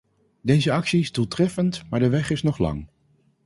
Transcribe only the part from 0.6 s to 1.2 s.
actie is